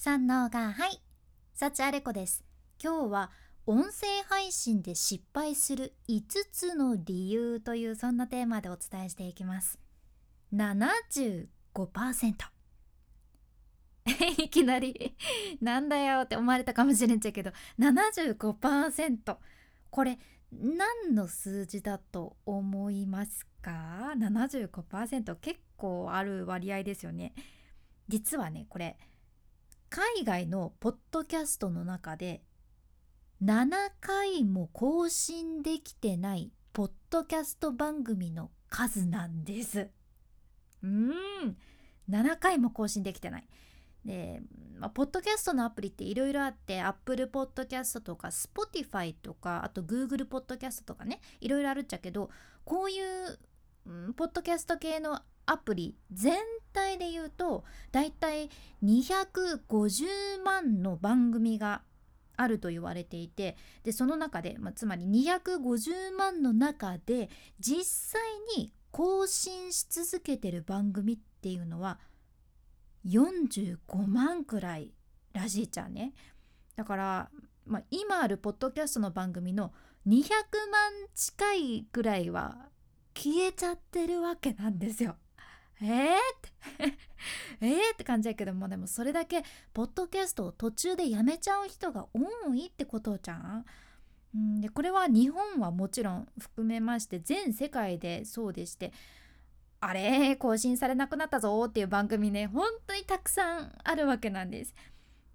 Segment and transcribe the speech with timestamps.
[0.00, 1.02] 三能がはい。
[1.54, 2.44] 幸あれ子です。
[2.80, 3.32] 今日は
[3.66, 9.80] 音声配信で失敗する5つの理由というそんなテーマでお伝えしていきます。
[10.54, 11.48] 75%
[14.38, 15.16] いきなり
[15.60, 19.36] なんだよって思われたかもしれんちゃけど75%
[19.90, 20.20] これ
[20.52, 27.34] 何の数字だと思いますか？75%結構ある割合ですよね。
[28.06, 28.96] 実はねこれ
[29.90, 32.42] 海外のポッドキャストの中で
[33.42, 39.88] 7回も更新できてないポッドキャスト番組の数なんです。
[40.82, 41.56] うん
[42.10, 43.48] 7回も更新できてない。
[44.04, 44.42] で、
[44.78, 52.30] まあ、ポッドキャストのアプリっていろいろあって Apple Podcast とか Spotify とかあと Google Podcast とかねいろいろあるっちゃけど
[52.64, 53.38] こういう、
[53.86, 55.20] うん、ポッドキャスト系の
[55.50, 56.36] アプリ全
[56.74, 58.50] 体で言うとだいたい
[58.84, 61.82] 250万の番組が
[62.36, 68.20] あると言われていてでその中で、まあ、つまり250万の中で実際
[68.56, 71.98] に更新し続けてる番組っていうのは
[73.06, 74.92] 45万くらい
[75.32, 76.12] らしいじゃんね。
[76.76, 77.30] だから、
[77.64, 79.72] まあ、今あるポッドキャストの番組の
[80.06, 80.24] 200
[80.70, 82.68] 万近いくらいは
[83.14, 85.16] 消えちゃってるわけなんですよ。
[85.80, 86.98] えー、って
[87.60, 93.64] えーって感じやけどもでもそれだけポッドキャストを途中でやめちゃう人が多いってことじゃん。
[94.36, 98.92] んでこれは日本はもちろん含めまして全世界でそうでして
[99.80, 104.74] あれ更新されなくなったぞっていう番組ね本当にたくさんあるわけなんです。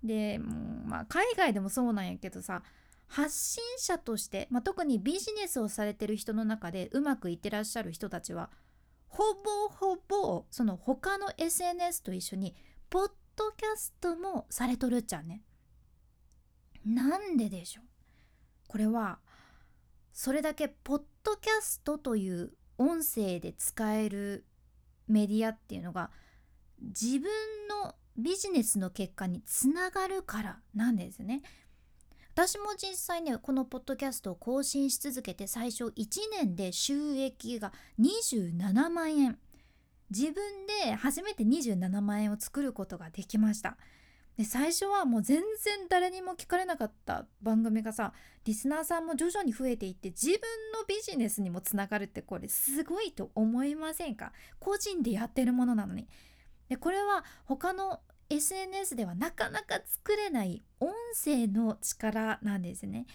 [0.03, 2.61] でまあ海外でもそうなんやけどさ
[3.07, 8.49] 発信者として、まあ、特にビジネスをされてる人の中でうまくいってらっしゃる人たちは
[9.15, 12.55] ほぼほぼその他の SNS と一緒に
[12.89, 15.43] ポッドキャストもされとるっちゃね。
[16.83, 17.85] なんででしょう？
[18.67, 19.19] これは
[20.13, 24.45] それだけポッドキャストという音声で使える
[25.07, 26.09] メディアっていうのが
[26.81, 27.29] 自分
[27.83, 31.43] のビジネスの結果につながるからなんですね。
[32.35, 35.91] 私も実際ねこのポッドキャストを更新し続けて最初1
[36.31, 39.37] 年で収益が27万円。
[40.09, 40.35] 自分
[40.85, 43.77] で初めて27万円を作ることができました。
[44.35, 48.13] で最初はもう全然誰にも聞かれなかった番組がさ
[48.45, 50.39] リスナーさんも徐々に増えていって自分
[50.73, 54.31] のビジネスにもつながるってこれすごいと思いませんか？
[54.59, 56.07] 個人でやってるものなのに。
[56.67, 57.99] でこれは他の
[58.33, 63.05] SNS ではなかなか作れない音声の力なんですね。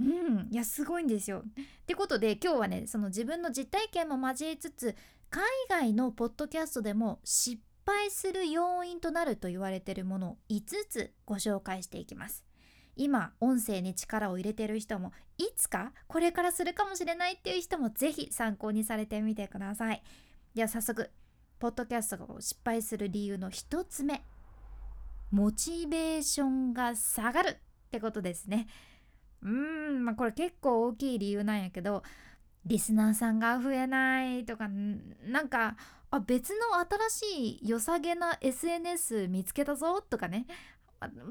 [0.00, 1.42] うん、いやすごいんですよ。
[1.44, 4.94] ってことで今日はねその自分の実体験も交えつつ
[5.30, 12.44] 海外のポッドキャストでも失敗する要因となると言われているものを5つご紹介していきます。
[12.96, 20.02] 今音声に力を入れてる人もいつかこれからするかもしれないっていう人も是非参考にされてみてください。
[20.54, 21.10] では早速
[21.58, 24.24] ポッドキャストが失敗する理由の1つ目
[25.30, 27.56] モチベーションが下がるっ
[27.90, 28.66] てことですね。
[29.42, 32.02] うーんまあこれ結構大きい理由なんやけど
[32.64, 35.76] リスナーさんが増えないとかなんか
[36.10, 36.78] あ別の
[37.10, 40.46] 新しい良さげな SNS 見つけたぞとかね。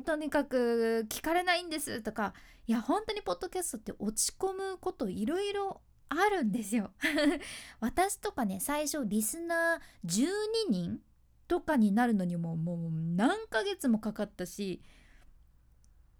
[0.06, 2.34] とにかく聞かれないんですとか。
[2.68, 6.92] いや本当にポッドキャストって落ち込むこといろいろあるんですよ。
[7.80, 10.30] 私とかね最初リスナー12
[10.70, 11.02] 人
[11.48, 14.82] とかになるのにももう何ヶ月もかかったし、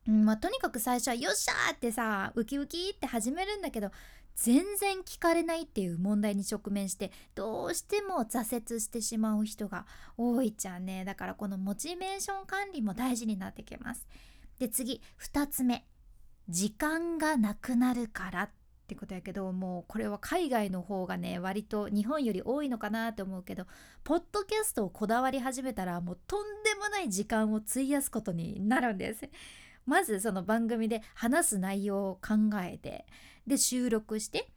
[0.08, 3.92] うんまあ、とにかく最初は「よっしゃ!」ってさウキウキって始めるんだけど
[4.36, 9.86] 全然聞かれないっていう問題に直面してどうしても挫折してしまう人が
[10.18, 11.06] 多いじゃんね。
[11.06, 14.08] だからこのモチベーション管理も大事になってきます。
[14.60, 15.86] で次2つ目。
[16.50, 18.44] 時間がなくなるから。
[18.44, 18.50] っ
[18.94, 23.66] ってことやけどもうこれは海外の方がね割と日本より多いのかなって思うけど
[24.04, 29.30] ポッドキャストをこだわり始めたらもうとんでもない時間を費やすことになるんです。
[29.86, 33.06] まずその番組で話す内容を考えて
[33.46, 34.50] で収録して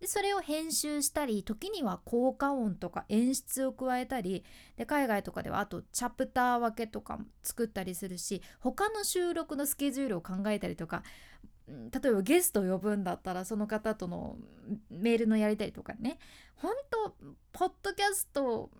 [0.00, 4.44] でそれを編集したり時には効果音とか演出を加えたり
[4.76, 11.04] で海外とかではあとチャプター分けとかも作ったりするし他の収録のスケジュールを考えたりとか
[11.90, 14.36] 例えばゲストを呼ぶんだったらその方との
[14.90, 16.18] メールのやりたりとかね。
[16.56, 17.16] 本当
[17.52, 18.70] ポッドキャスト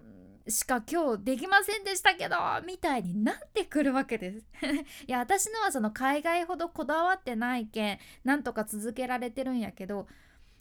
[0.49, 2.37] しか今日できませんでしたけど
[2.67, 4.47] みたいになってくるわけです。
[5.07, 10.07] いや私のはその海外ほどこだわってないけんなんとか続けられてるんやけど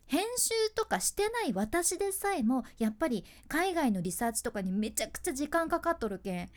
[0.06, 6.50] 編集とかしてない私でさえもやっぱり海外のリサーチとかにめちゃくちゃ時間かかっとるけん。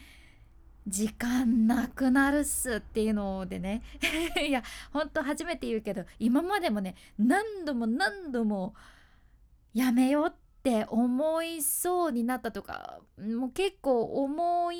[0.86, 3.82] 時間なくなるっすっていうのでね
[4.46, 8.74] いやほんと初めて言うけど今までもね何度も何度も
[9.72, 10.32] やめようっ
[10.62, 14.78] て思いそうになったとかもう結構思い、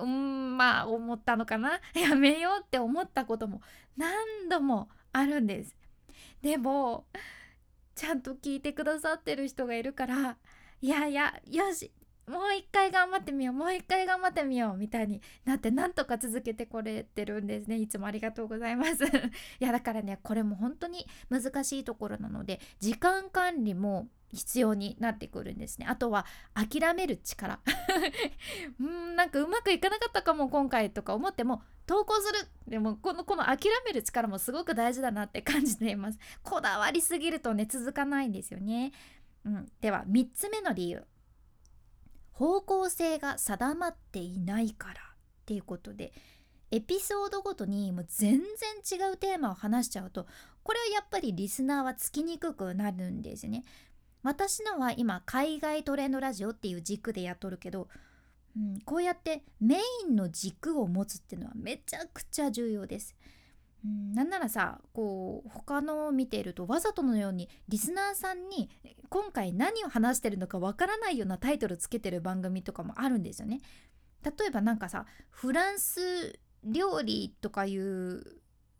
[0.00, 3.60] うん、まあ思ったのかな やめようって思ったことも
[3.96, 5.76] 何度もあるんです。
[6.42, 7.06] でも
[7.94, 10.36] ちゃんと聞いてくださってる人がいるから
[10.80, 11.90] いやいやよし
[12.26, 17.76] もう一回頑張ってみようもう一回頑張ってみようみたいになってなんとか続けてこれてるんですね。
[17.76, 19.04] いつもありがとうございます。
[19.04, 19.08] い
[19.60, 25.86] やだからねこれも本当に難しいところなので時間管理も必要になってくるんですね。
[25.88, 26.24] あとは
[26.54, 27.60] 諦める力。
[28.80, 32.48] うんなんかうまくいかなかったかも今回とか思っても投稿する。
[32.66, 36.18] でもこのこの諦める力もすごく大事だなって感じています。
[36.42, 38.92] こだわりすぎるとね続かないんですよね、
[39.44, 41.04] うん、では3つ目の理由。
[42.34, 44.96] 方向性が定まっていないからっ
[45.46, 46.12] ていうことで
[46.70, 50.26] エピソードごとにもう全然違うテーマを話しちゃうと
[50.64, 53.64] これはやっぱりリスナーはつきにくくなるんですね。
[54.22, 57.88] 私のは今海外トレンドラジオっていう軸でやっとるけど、
[58.56, 63.14] うん、こうやってメインの軸を持つっていうのはめちゃくちゃ重要です。
[63.84, 68.70] うん、なんならさこう他のを見ているとわざとのようにリスナーさんに
[69.10, 73.60] 今回何を話してるのかわからないようなタイトルつけてる番組とかもあるんですよね。
[74.24, 78.24] 例えばなんかさフランス料理とかいう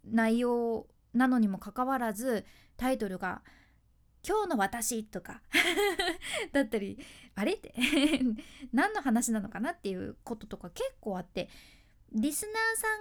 [0.06, 2.46] 内容なのにもかかわらず
[2.78, 3.42] タイトルが
[4.26, 5.42] 「今日の私」とか
[6.52, 6.98] だったり
[7.34, 7.52] あれ？
[7.52, 7.74] って。
[8.72, 11.50] 何の話なのかなっていうこととか結構あって。
[12.14, 12.54] リスナー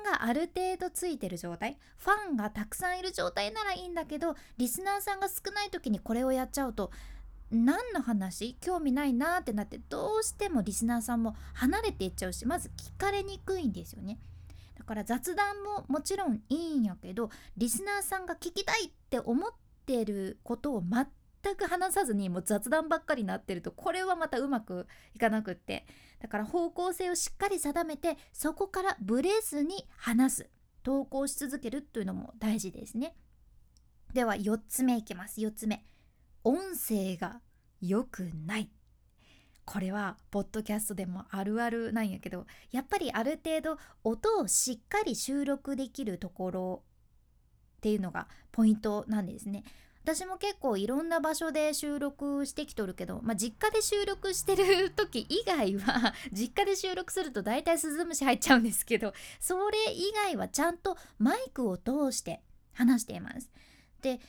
[0.05, 6.91] さんがある程度ついてる状態ファンがたくさんいる状態ならいいんだけどリスナーさんが少ない時にこれをやっちゃうと
[7.51, 8.55] 何の話？
[8.59, 14.17] 興味ないなってなってどうしてもリスナーさんも離れていっちゃうしまず聞かれにくいんですよね。
[14.75, 19.51] だから雑談ももちろんいいんやけどリスナーさんが聞きたいって思っ
[19.85, 21.07] てることを全
[21.43, 25.85] 全く話さずにもう雑談ばっかりになってるとこれはまたうまくいかなくって。
[26.21, 30.49] だから方向性をしっかり定めてそこからブレずに話す
[30.81, 33.17] 投稿し続けるというのも大事ですね。
[34.13, 35.41] では4つ目いきます。
[35.41, 35.85] 4つ目。
[36.45, 37.41] 音声が
[37.81, 38.71] 良くない。
[39.65, 46.83] これはポッドキャストでもあるあるなんやけどやっぱりある程度音をしっかり収録できるところ
[47.77, 49.63] っていうのがポイントなんですね。
[50.03, 62.41] 私も結構いろんな場所で収録してきとるけど、まあ、実家で収録してる時以外は 実家で収録すると大体スズムシ入っちゃうんですけどそれ以外はちゃんとマイクを通して
[62.73, 63.49] 話しています。
[64.01, 64.19] で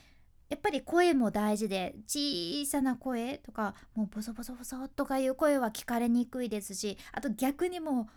[0.50, 8.08] やっぱり声も大事で小さな声とかもうボソボソボソとかいう声は聞かれにくいですしあと逆にも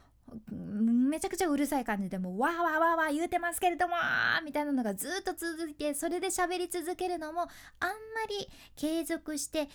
[0.50, 3.96] めちゃくちゃうるさい感じでもわーわーわーわー言うてますけれども
[4.44, 7.94] みたいなのがずっと続いてそれで喋り続けるのもあんま
[8.30, 9.70] り継続して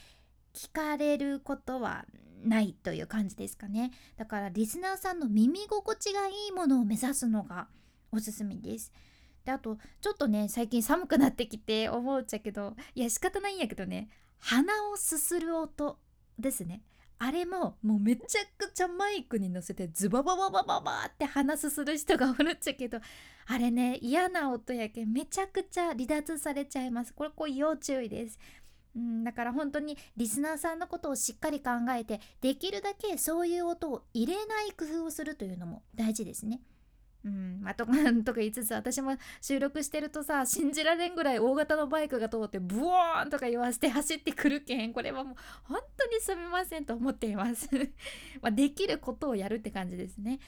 [0.54, 2.04] 聞かれることは
[2.44, 3.92] ないという感じですかね。
[4.16, 7.68] だからリスナーさんの耳心地がいいものを目指すのが
[8.10, 8.92] おすすめです。
[9.44, 14.08] であとちょっとね最近寒くなってきて思っちゃうけどいや仕方ないんやけどね
[14.38, 15.98] 鼻をすする音
[16.38, 16.82] ですね。
[17.24, 22.98] あれももうめちゃくちゃマイクに乗せてズババババババって話すする人がおるっちゃけど
[23.46, 28.40] あれね嫌な音やけめちゃくちゃ離脱されちゃいますこれこう要注意です
[28.96, 36.60] うん、だから本当にリスナーさんのことをしっかり考えてできるだけそういう音を入れない工夫をするというのも大事ですね。
[37.24, 37.92] うん、まあ、とか
[38.24, 47.68] とか言いつつ私も収録してるとさ信じられんぐらい大型のバイクが通ってブワーンとか言わせて走ってくるけんこれはもう本当にすみませんと思っています。
[48.42, 50.40] まあできることをやるって感じですね。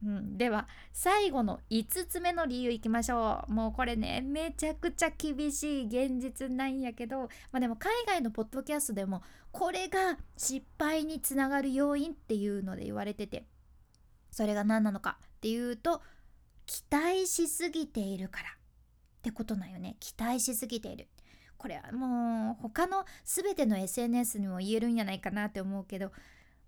[0.00, 3.52] うん、では最後の5つ目の理由いきましょう。
[3.52, 13.46] もうこれねめちゃくちゃ厳しい現実なんやけど、まあ、でも海外のポッドキャストでもこれが失敗につながる要因っていうので言われてて
[14.30, 16.00] それが何なのかっていうと
[16.68, 18.50] 期待しすぎているから。
[18.50, 18.52] っ
[19.22, 19.96] てことなんよね。
[19.98, 21.08] 期待しすぎている。
[21.56, 26.12] これはもう他の全ての SNS にも言えるんじゃないかなって思うけども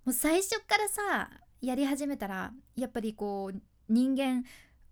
[0.06, 1.30] う最初からさ
[1.62, 4.42] やり始めたらやっぱりこう人間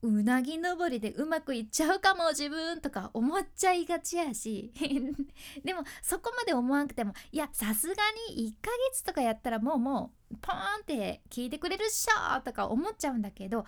[0.03, 4.73] うなぎ登りでうまくいっちゃうかも自分とか思っちゃいがちやし。
[5.65, 7.95] でもそこまで思わなくてもいやさすが
[8.29, 13.65] に1ヶ月とかやったらもうもうポーンって聞いてくれるっしょとか思っちゃうんだけど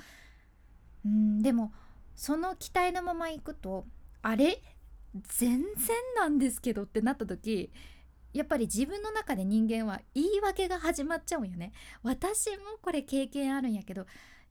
[1.04, 1.72] うんでも
[2.14, 3.86] その期待のまま行くと
[4.22, 4.62] あれ？
[5.26, 5.66] 全然
[6.16, 7.72] なんですけどってなった時
[8.32, 11.72] やっぱり自分の中で人間は言い訳が始まっちゃうよね。
[12.02, 14.06] 私もこれ経験あるんやけど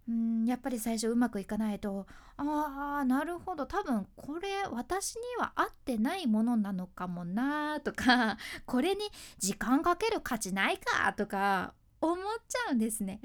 [0.08, 3.66] うんやっぱり最初うまくいかないとああなるほど。
[3.66, 9.02] 多分これ私には合ってないものなのかもなとかこれに
[9.38, 13.22] 時間かける価値ないかとか思っちゃうんですね。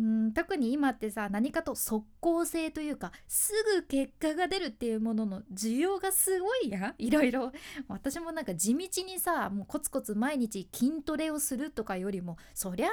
[0.00, 7.52] うん特に今ってさ何かと即効性というかすぐ結果が出るっていうものの需要がすごいやいろいろ。
[7.88, 12.92] 私もなんか地道にさもうコツコツ毎日筋トレをするとかよりもそりゃあね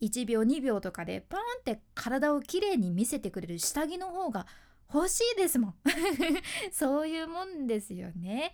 [0.00, 4.46] 1秒2秒とかでパーンって体をきれいに見せてくれる下着の方が
[4.92, 5.74] 欲しいですもん。
[6.72, 8.52] そういうもんですよね。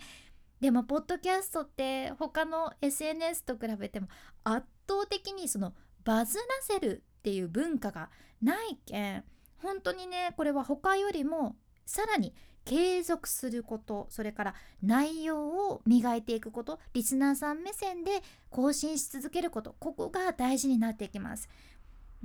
[0.60, 4.08] でもポッドキャストって他の SNS と比べても
[4.44, 5.74] 圧倒的にその
[6.04, 8.10] バズらせるっていう文化が
[8.42, 9.24] ないけん
[9.58, 11.54] 本当にねこれは他よりも
[11.86, 21.48] さらに継続することそれから内容を磨いていくことリスナーさん目線で更新し続けることここが大事になっていきます。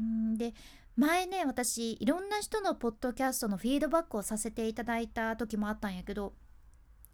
[0.01, 0.53] んで
[0.95, 6.33] 前ね私いろんな人のポッドキャストのフィードバックをさせていただいた時もあったんやけど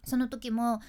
[0.04, 0.80] その時も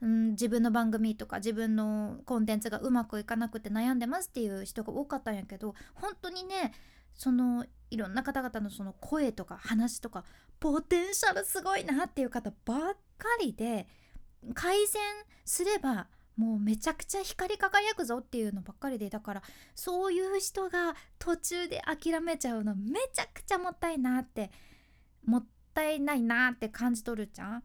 [0.00, 6.72] うん自分の番組とか自分のコンテンツがうまくいかなくて悩んでますっていう人が多かったんやけど本当にね
[7.14, 10.24] そのいろんな方々のその声とか話とか
[10.60, 12.78] ポテンシャルすごいなっていう方ばっ
[13.18, 13.88] かりで
[14.54, 15.00] 改善
[15.44, 19.42] すればもうめちゃくちゃ光り輝くぞっていうのばっかりでだから
[19.74, 24.52] そういう人が途中で諦めちゃうのめちゃくちゃもったいなって
[25.24, 27.62] もったいないなって感じ取るじゃん。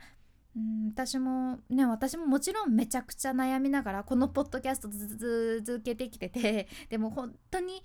[0.55, 7.81] うん私もね私ももちろんめちゃくちゃ悩みながらこのポッドキャスト続けてきてて でも本当に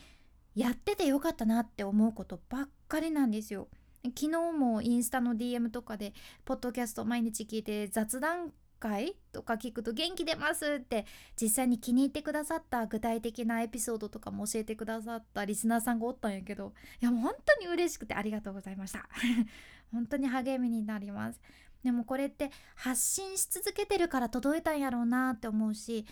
[0.55, 3.69] やっててよかったなって思うことばっかりなんですよ。
[4.17, 11.05] 昨日もインスタの DM とかでポッドキャスト毎日聞いて雑談会とか聞くと元気出ますって
[11.41, 19.09] 実際に気に入ってくださった具体的なエピソードとかも教えてくださったリスナーさんがおったんやけどいやもう本当に嬉しくてありがとうございました
[19.93, 21.41] 本当に励みになります
[21.85, 26.07] でもこれって発信し続けてるから届いたんやろうなって思うし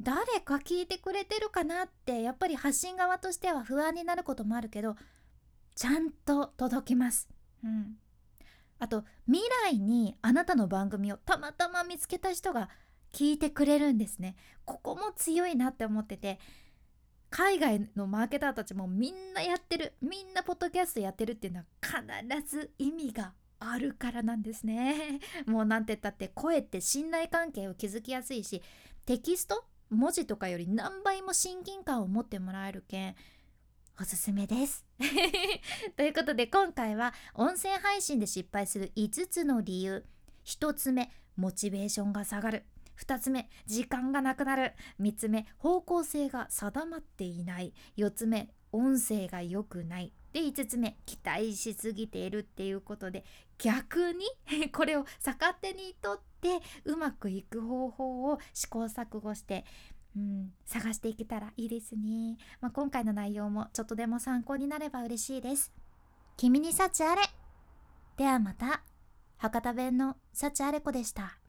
[0.00, 4.96] 誰か聞いてくれてるかなってやっぱり発信側としては不安になることもあるけど
[5.74, 7.28] ちゃんと届きます。
[7.64, 7.96] うん、
[8.78, 12.68] あと未来にあなたの番組をたまたま見つけた人が
[13.12, 14.36] 聞いてくれるんですね。
[14.64, 16.38] ここも強いなって思ってて
[17.30, 23.32] 海外のマーケターたちもみんなやってるみんなポッドキャストやってるっていうのは必ず意味が
[23.70, 25.20] あるからなんですね。
[25.46, 28.62] もうなんて言ったって声って信頼関係を築きやすいし
[29.06, 33.16] テキスト文字とかより何倍も親近感を持ってもらえるけん
[34.00, 34.84] おすすめです。
[35.96, 40.04] ということで今回は音声配信で失敗する5つの理由。
[40.44, 42.64] 1つ目モチベーションが下がる。
[42.98, 44.72] 2つ目時間がなくなる。
[45.00, 47.74] 3つ目方向性が定まっていない。
[47.96, 50.12] 4つ目音声が良くない。
[50.32, 53.24] で5つ目期待しすぎているっていうことで
[53.58, 54.24] 逆に
[54.72, 59.64] これを逆手にとってうまくいく方法を試行錯誤して
[60.16, 65.72] うん、探していけたらいいですね、まあ、今回の内容もちょっとでも参考になれば嬉しいです。
[66.36, 67.22] 君に幸あれ。
[68.16, 68.82] ではまた。
[69.38, 71.41] 博多弁の幸あれ子でした。